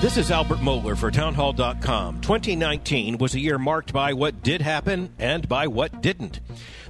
[0.00, 2.22] This is Albert Mohler for Townhall.com.
[2.22, 6.40] 2019 was a year marked by what did happen and by what didn't.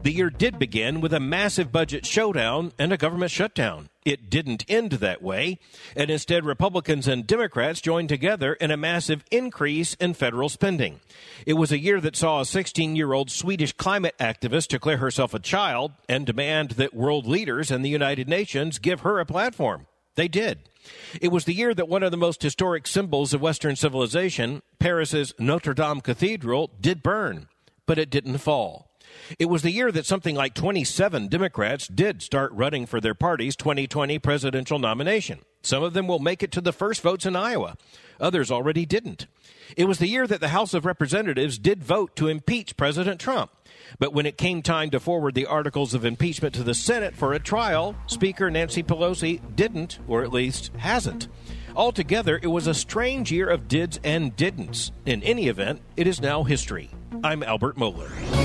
[0.04, 3.88] The year did begin with a massive budget showdown and a government shutdown.
[4.04, 5.58] It didn't end that way,
[5.96, 11.00] and instead, Republicans and Democrats joined together in a massive increase in federal spending.
[11.44, 15.34] It was a year that saw a 16 year old Swedish climate activist declare herself
[15.34, 19.88] a child and demand that world leaders and the United Nations give her a platform.
[20.20, 20.68] They did.
[21.18, 25.32] It was the year that one of the most historic symbols of Western civilization, Paris's
[25.38, 27.48] Notre Dame Cathedral, did burn,
[27.86, 28.89] but it didn't fall.
[29.38, 33.56] It was the year that something like 27 Democrats did start running for their party's
[33.56, 35.40] 2020 presidential nomination.
[35.62, 37.76] Some of them will make it to the first votes in Iowa.
[38.18, 39.26] Others already didn't.
[39.76, 43.50] It was the year that the House of Representatives did vote to impeach President Trump.
[43.98, 47.32] But when it came time to forward the articles of impeachment to the Senate for
[47.32, 51.28] a trial, Speaker Nancy Pelosi didn't, or at least hasn't.
[51.76, 54.90] Altogether, it was a strange year of dids and didn'ts.
[55.06, 56.90] In any event, it is now history.
[57.22, 58.39] I'm Albert Mohler.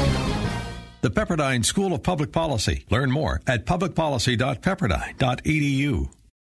[1.05, 2.83] The Pepperdine School of Public Policy.
[2.89, 6.09] Learn more at publicpolicy.pepperdine.edu.